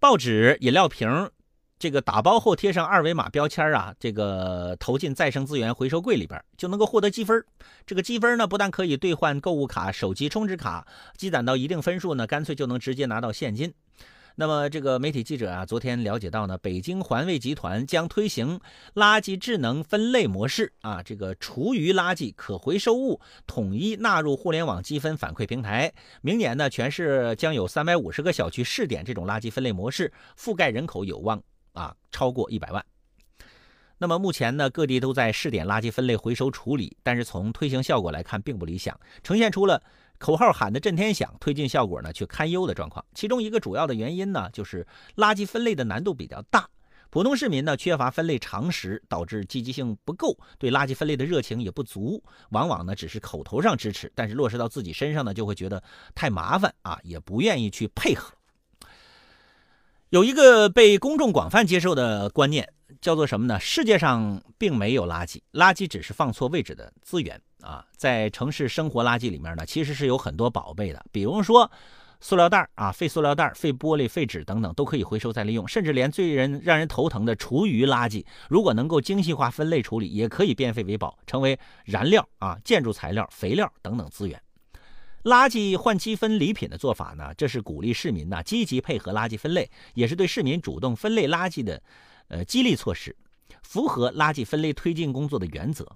[0.00, 1.30] 报纸、饮料瓶。
[1.80, 7.44] 这个打包后贴上二维码标签啊，这个投进再生资源回收柜里边，就能够获得积分。
[7.86, 10.84] 这个积分呢，不但可以兑换购物卡、手机充值卡，
[11.16, 13.72] 积攒到一定分数呢，干脆就能直接拿到现金。
[14.40, 18.60] 那么，这个媒体记者啊，昨天了解到呢，北京环卫集团将推行
[18.94, 25.92] 垃圾智能分类模式啊，这个厨余垃圾可回收物统一纳入互联网积分反馈平台。
[26.20, 31.42] 明年呢，全市将有三百五十个小区试点这种垃圾分类模式，覆盖人口有望。
[31.72, 32.86] 啊，超过一百万。
[34.00, 39.82] 那么目前呢，各地都在试点垃圾分类回收处理，但是从推行效果来看，并不理想，呈现出了
[40.18, 43.04] 口号喊的震天响，推进效果呢却堪忧的状况。
[43.14, 44.86] 其中一个主要的原因呢，就是
[45.16, 46.68] 垃圾分类的难度比较大，
[47.10, 55.82] 普通市民呢缺乏分类常识，导致积极性不够，对垃圾分类的热情也不足，往往呢只是口头上支持，但是落实到自己身上呢，就会觉得
[56.14, 58.32] 太麻烦啊，也不愿意去配合。
[60.10, 63.58] 有一个被公众广泛接受的观念，叫做什么呢？
[63.60, 67.84] 世界上并没有垃圾，垃圾只是放错位置的资源啊。
[67.96, 71.70] 在城市生活垃圾里面呢，其实是有很多宝贝的，比如说
[72.20, 75.68] 塑料袋啊、废塑料袋、废玻璃、废纸等等，都可以回收再利用。
[75.68, 84.40] 甚至连最人让人头疼的厨余垃圾，如果能够精细化分类处理，也可以变废为宝，成为燃料啊、建筑材料、肥料等等资源。
[85.24, 91.82] 垃圾换积分礼品的做法呢，这是鼓励市民呢积极配合垃圾分类，也是对市民主动分类垃圾的，
[92.28, 93.14] 呃激励措施，
[93.62, 95.86] 符合垃圾分类推进工作的原则。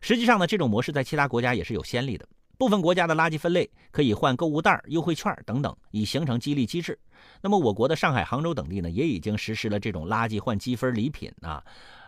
[0.00, 2.28] 实际上呢，这种模式在其他国家也是有先例的。
[2.56, 6.96] 部分国家的垃圾分类可以换购物袋、优惠券等等，以形成激励机制。
[7.40, 11.62] 那么我国的上海、杭州等地呢，也已经实施了这种垃圾换积分礼品啊，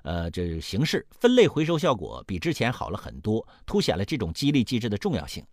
[0.05, 5.45] 呃，这形式分类回收效果比之前好了很多，凸显了这种激励机制的重要性。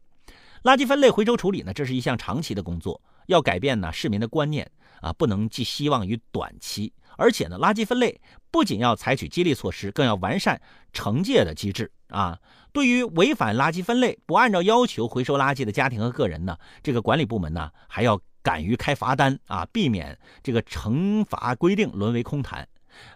[0.62, 4.70] 垃圾分类回收处理呢，这是一项长期的工作，要改变呢市民的观念
[5.02, 6.94] 啊，不能寄希望于短期。
[7.18, 8.20] 而且呢，垃圾分类
[8.52, 10.62] 不仅要采取激励措施，更要完善
[10.92, 12.38] 惩戒的机制啊。
[12.72, 22.68] 对于违反垃圾分类、不按照要求回收垃圾的家庭和个人呢，这个管理部门呢还要敢于开罚单啊，避免这个惩罚规定沦为空谈。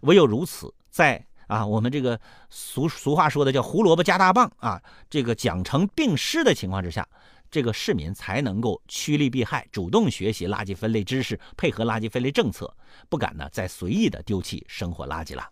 [0.02, 2.20] 唯有如此，在啊，我们这个
[2.50, 7.08] 俗俗话说的叫胡萝卜加大棒啊，这个奖惩并施的情况之下。
[7.50, 12.76] 这个市民才能够趋利避害，主动学习垃圾分类知识，配合垃圾分类政策，
[13.10, 15.50] 不敢呢再随意的丢弃生活垃圾了。